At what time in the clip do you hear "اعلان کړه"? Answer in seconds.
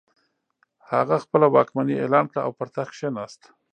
1.99-2.41